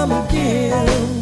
[0.00, 1.19] come again.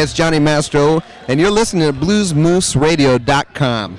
[0.00, 3.96] It's Johnny Mastro, and you're listening to BluesMooseRadio.com.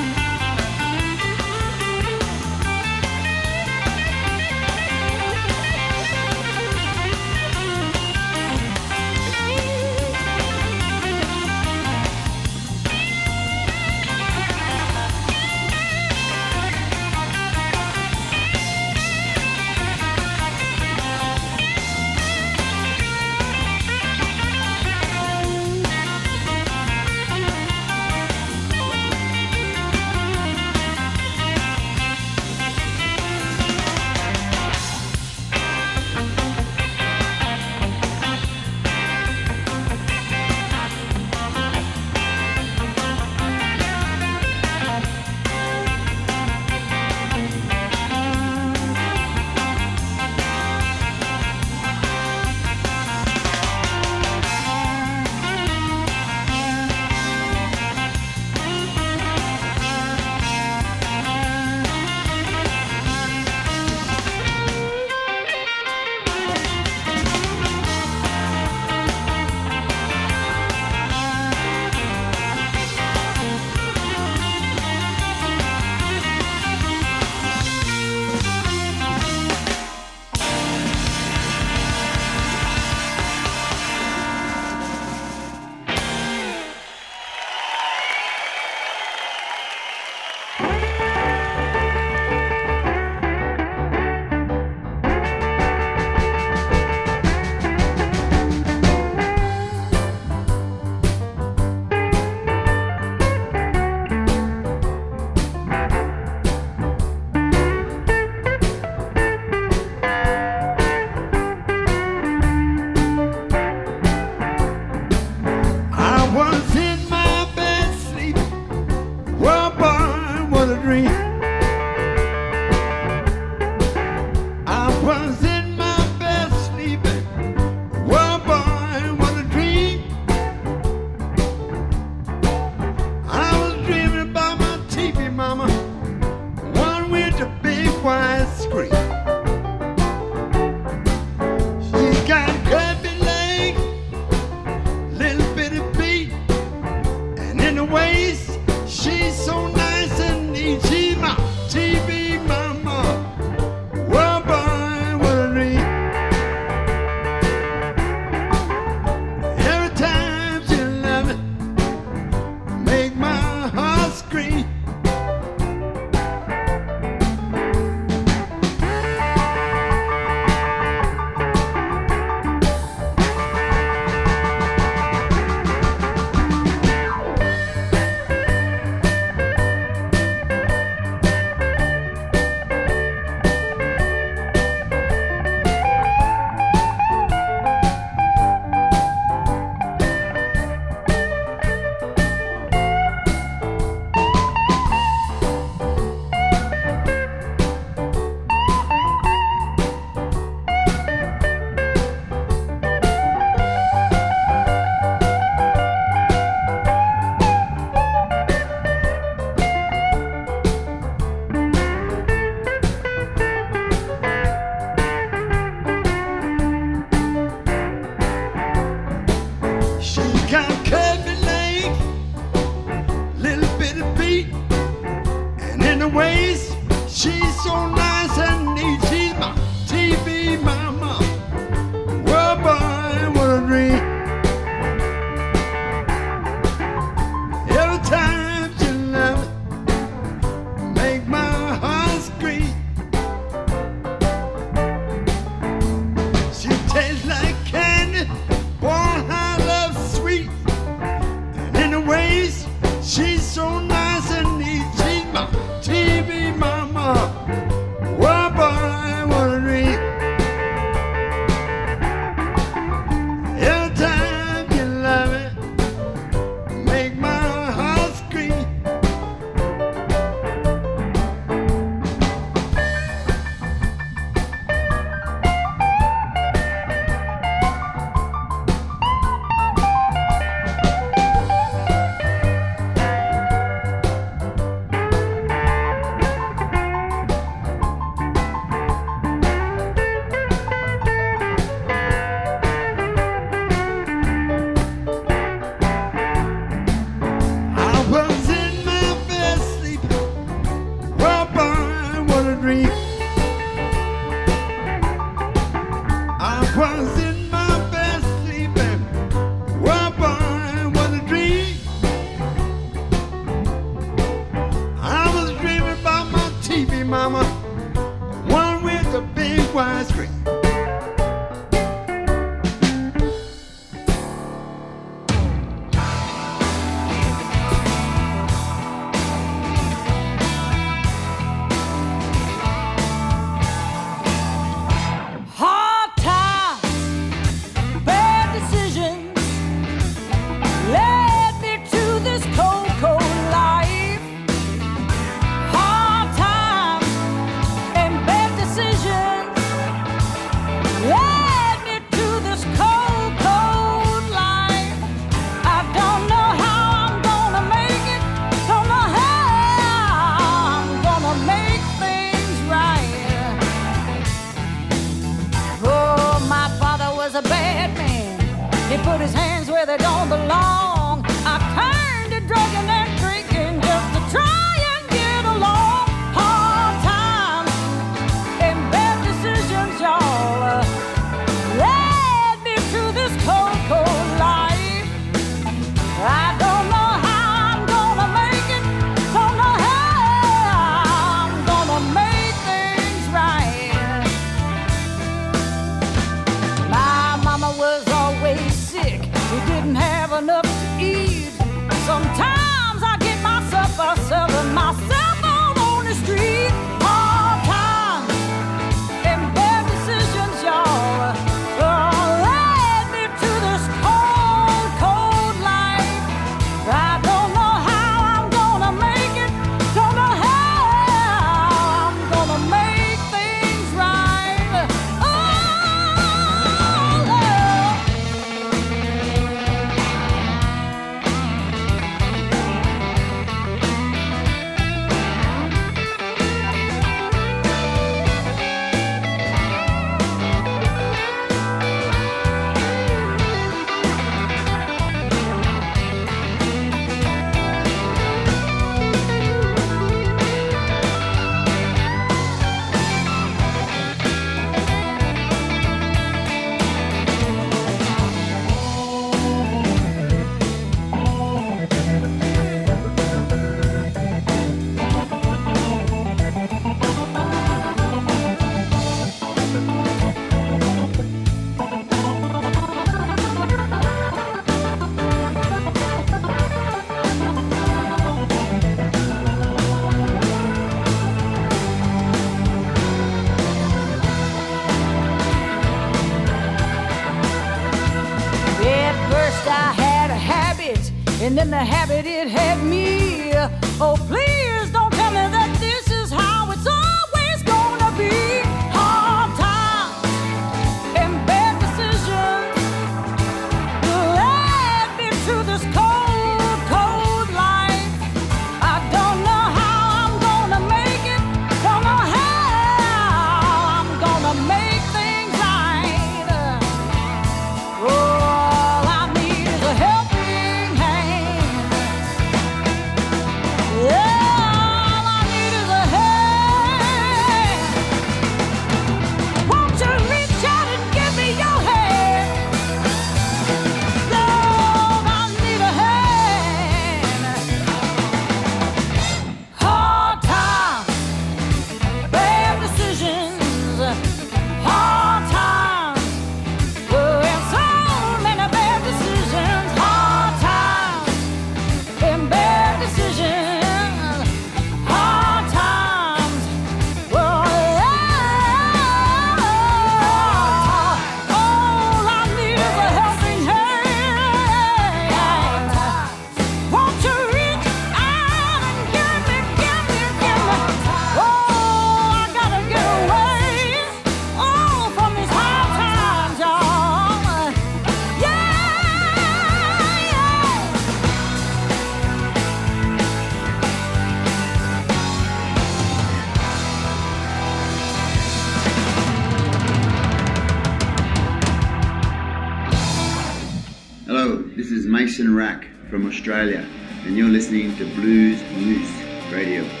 [595.31, 596.85] Mason Rack from Australia,
[597.23, 600.00] and you're listening to Blues Moose Radio.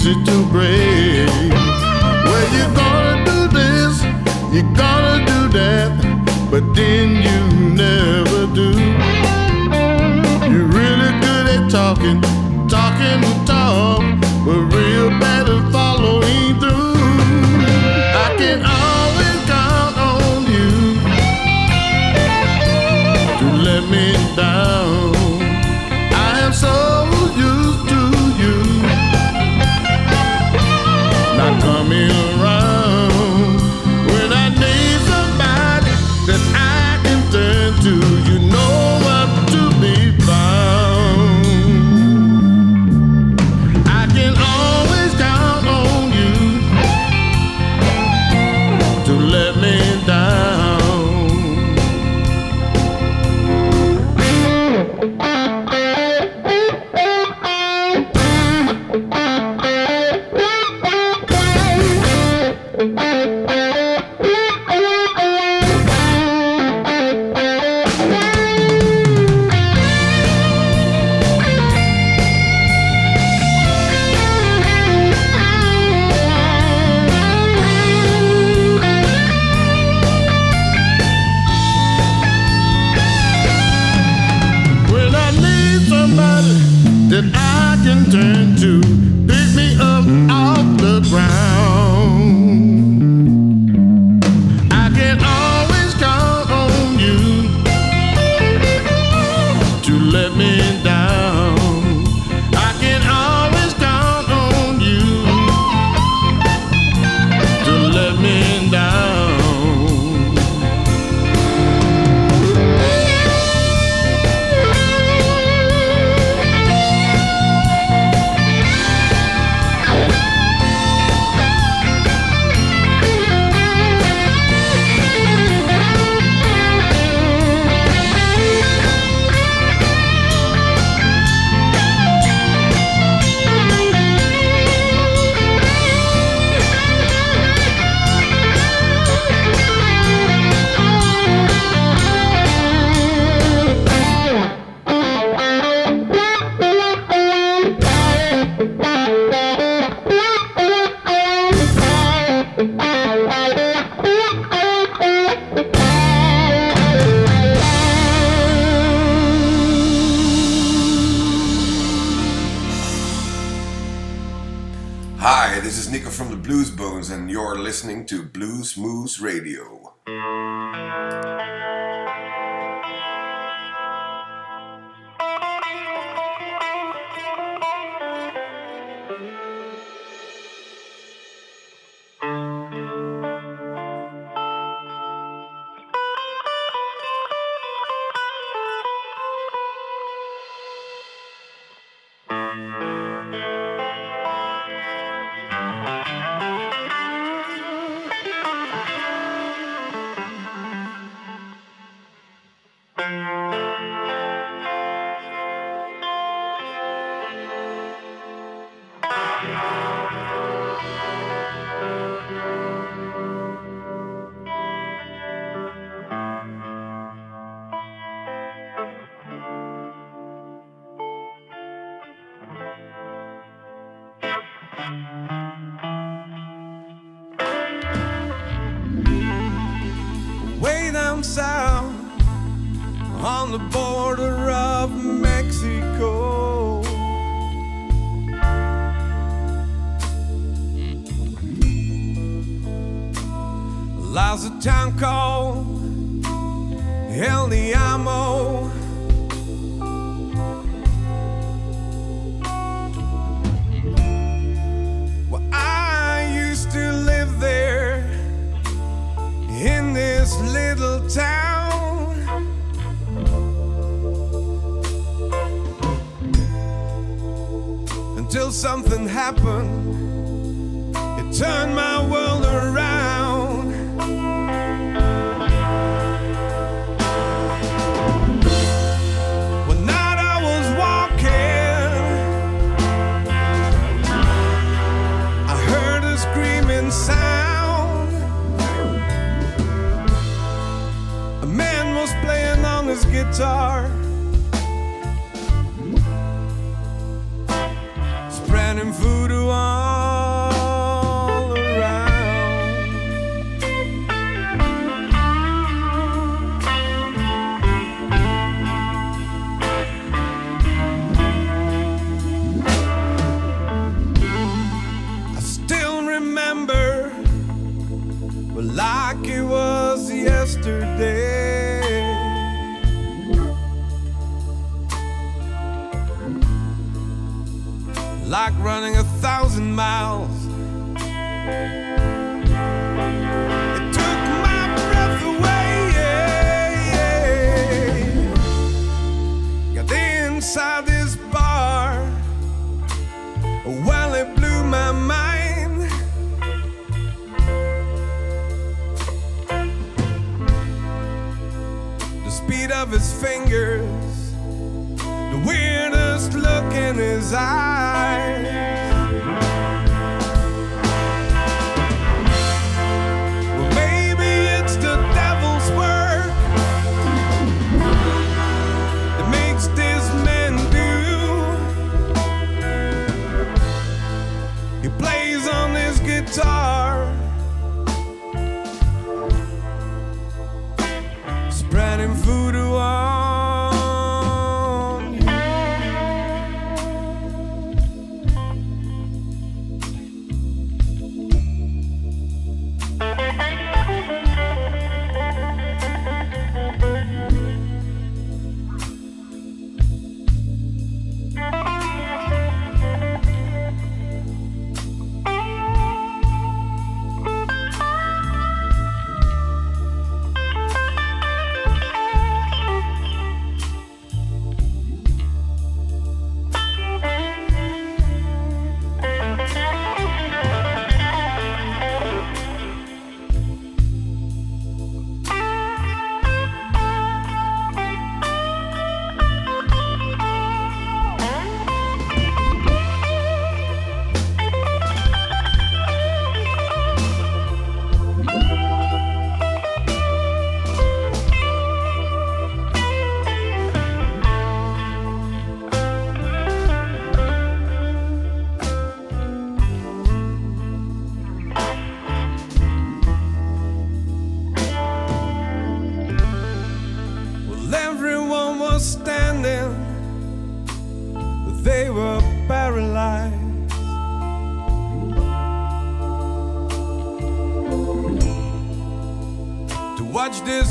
[0.00, 0.39] Easy to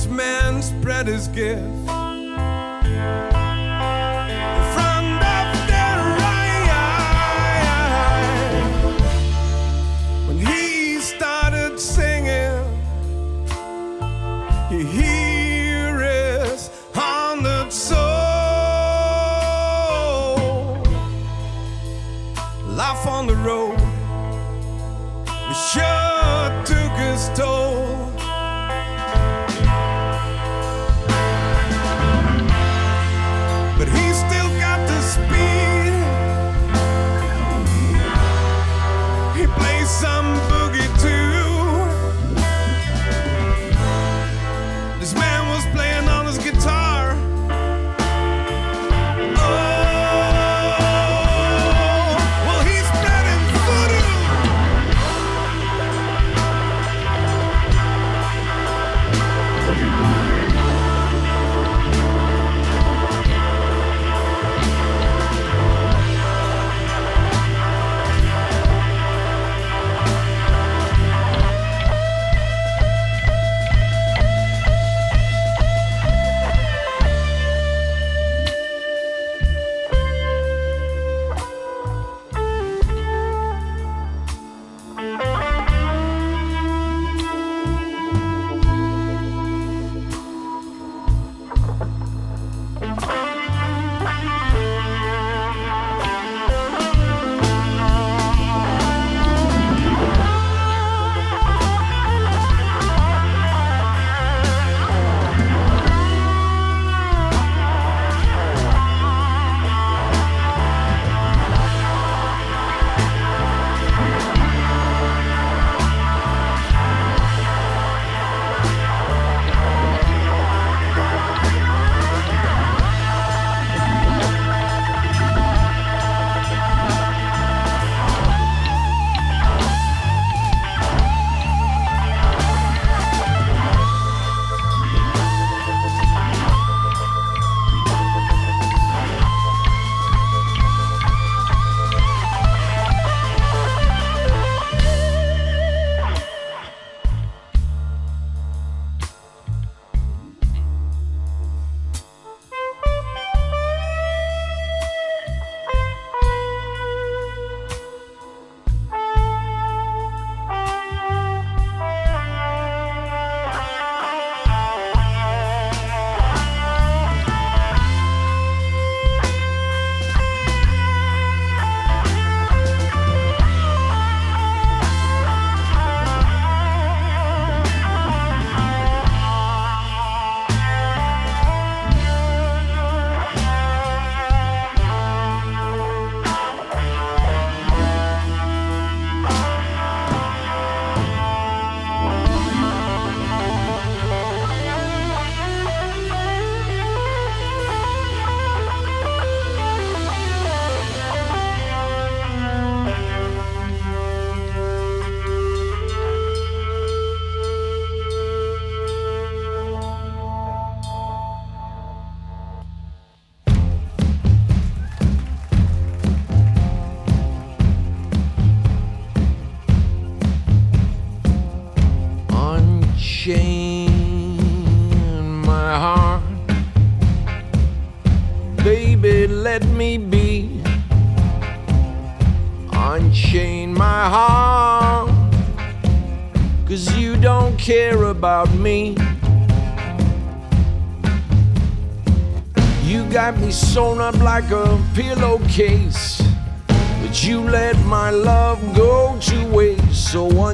[0.08, 1.79] Man spread his gift.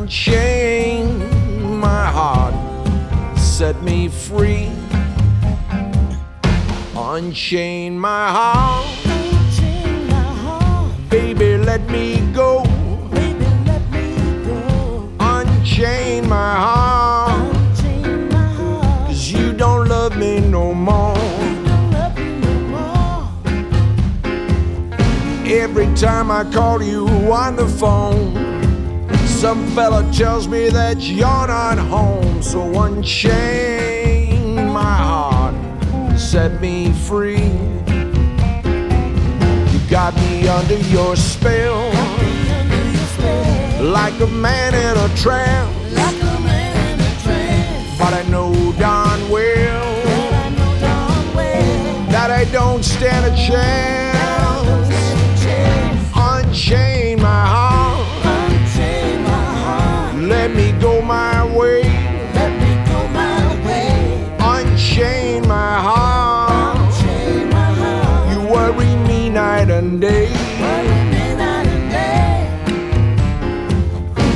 [0.05, 1.07] Unchain
[1.79, 2.53] my heart,
[3.35, 4.69] set me free.
[6.95, 8.85] Unchain my heart,
[11.09, 12.61] baby, let me go.
[15.19, 17.55] Unchain my heart,
[19.07, 21.17] cause you don't love me no more.
[25.47, 28.54] Every time I call you on the phone,
[29.45, 35.53] some fella tells me that you're not home, so unchain my heart,
[36.19, 37.51] set me free.
[39.71, 41.91] You got me under your spell,
[43.83, 45.93] like a man in a trance.
[47.99, 49.93] But I know darn well
[52.09, 54.89] that I don't stand a chance.
[56.15, 57.84] Unchain my heart.
[60.27, 61.83] Let me go my way.
[64.39, 66.77] Unchain my heart.
[68.31, 70.29] You worry me night and day.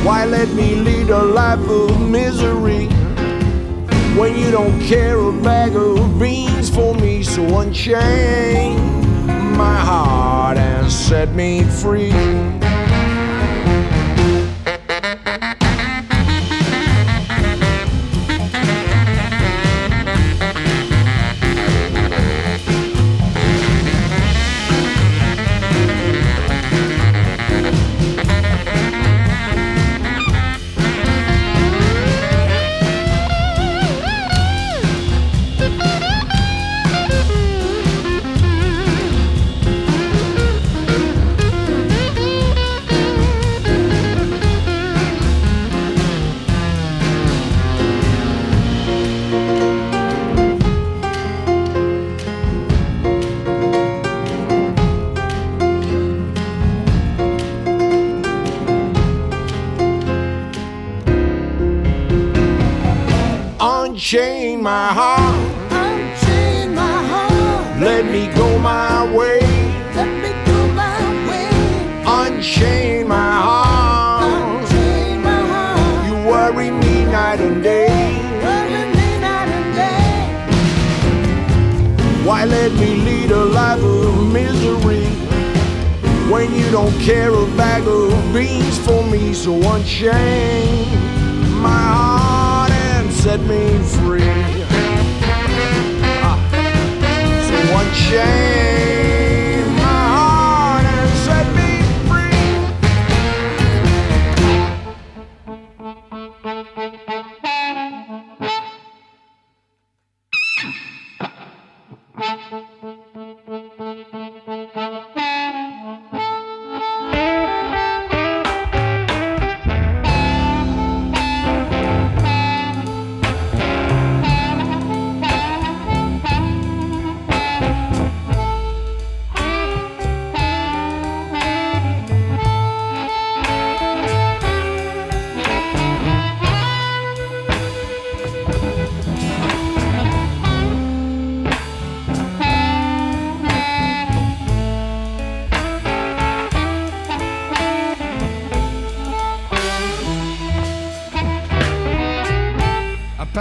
[0.03, 2.85] Why let me lead a life of misery
[4.15, 7.23] when you don't care a bag of beans for me?
[7.23, 8.77] So unchain
[9.57, 12.58] my heart and set me free.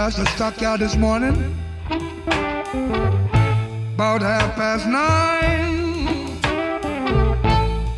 [0.09, 1.35] I passed the stockyard this morning,
[3.93, 6.41] about half past nine.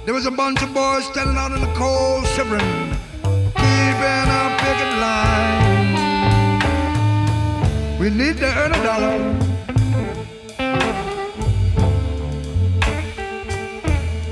[0.03, 2.97] There was a bunch of boys standing out in the cold, shivering,
[3.55, 6.59] keeping a picket line.
[7.97, 9.17] We need to earn a dollar.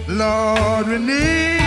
[0.10, 1.59] Lord, we need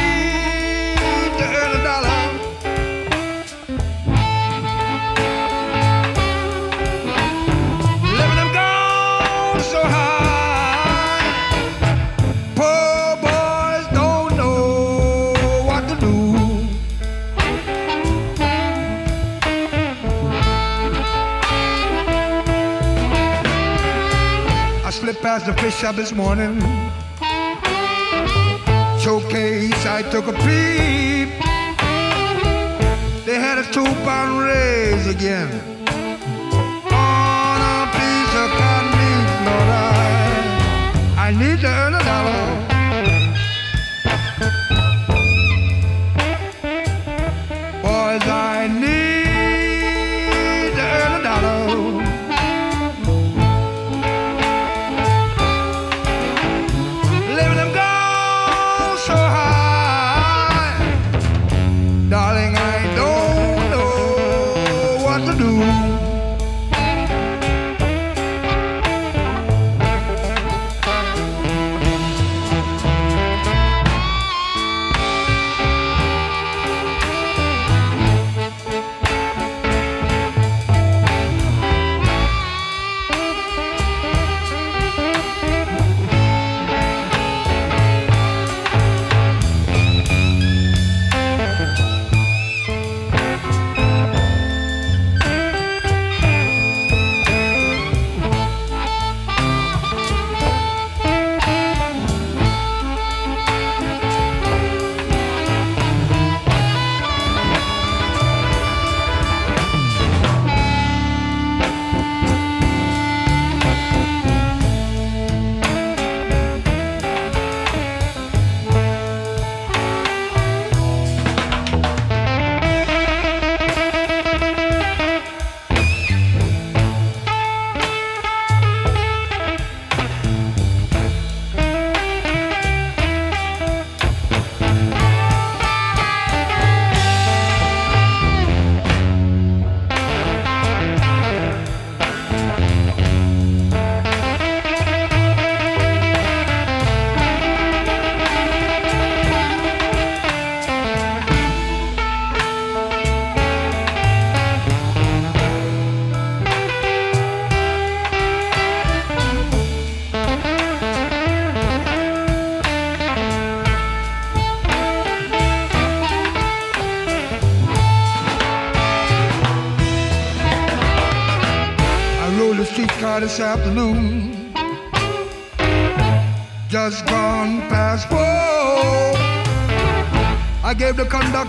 [25.22, 26.58] past the fish shop this morning.
[28.98, 31.30] Showcase, I took a peep.
[33.24, 35.48] They had a two pound raise again
[36.92, 42.42] on a piece of cotton meat, Lord, I, I need to earn a dollar.
[47.82, 49.01] Boys, I need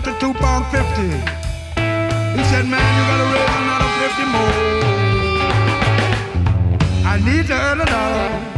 [0.04, 1.08] conductor two pound fifty.
[2.36, 4.56] He said, man, you gotta raise another fifty more.
[7.06, 8.53] I need to earn a dollar.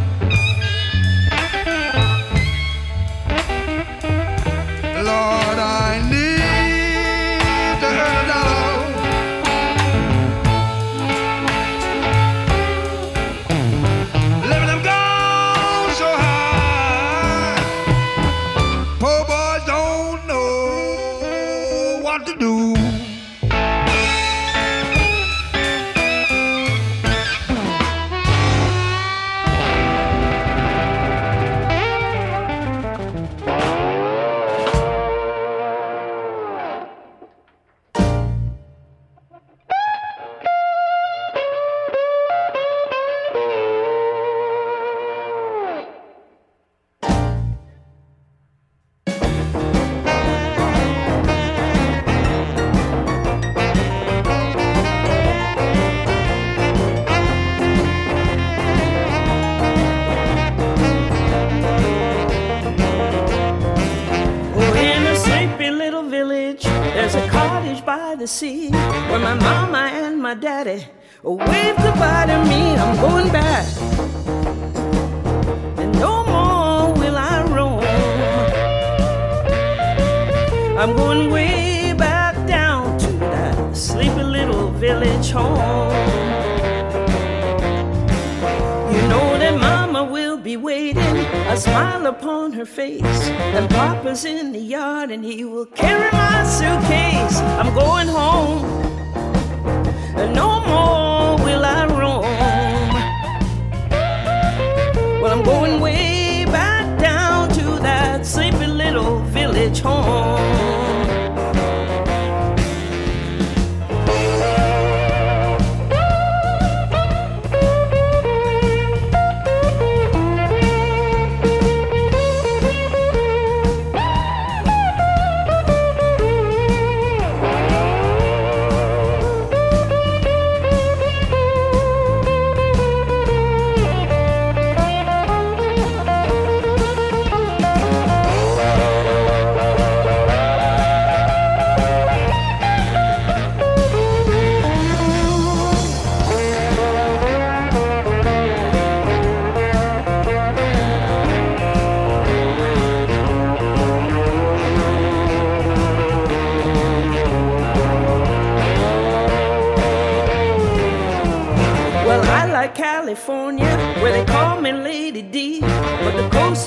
[105.26, 106.05] Well, I'm going way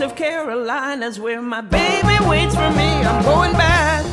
[0.02, 2.90] of Carolina's where my baby waits for me.
[3.04, 4.06] I'm going back,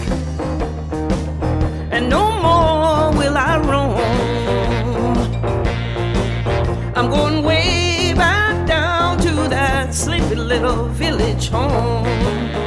[1.92, 3.96] and no more will I roam.
[6.96, 12.65] I'm going way back down to that sleepy little village home.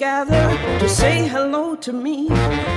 [0.00, 0.48] Gather
[0.78, 2.26] to say hello to me.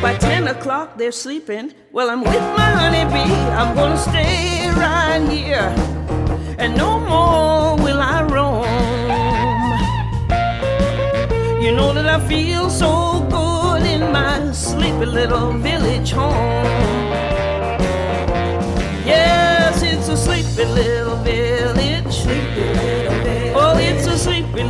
[0.02, 1.74] By 10 o'clock, they're sleeping.
[1.94, 3.34] Well, I'm with my honeybee.
[3.60, 5.74] I'm gonna stay right here,
[6.60, 8.68] and no more will I roam.
[11.64, 17.08] You know that I feel so good in my sleepy little village home.
[19.06, 22.14] Yes, it's a sleepy little village.
[22.14, 23.03] Sleepy little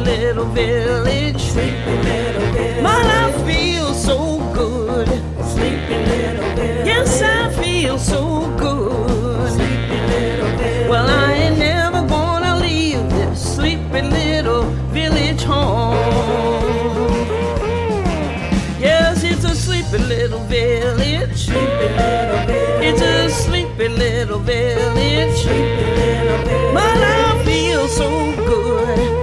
[0.03, 1.41] little village.
[1.41, 2.83] Sleepy little village.
[2.83, 5.07] My life feels so good.
[5.53, 6.85] Sleepy little village.
[6.87, 9.51] Yes, I feel so good.
[9.51, 10.89] Sleepy little village.
[10.89, 15.95] Well, I ain't never gonna leave this sleepy little village home.
[18.79, 21.45] Yes, it's a sleepy little village.
[21.45, 22.85] Sleepy little village.
[22.85, 25.37] It's a sleepy little village.
[25.37, 26.73] Sleepy little village.
[26.73, 28.09] But I feel so
[28.45, 29.22] good.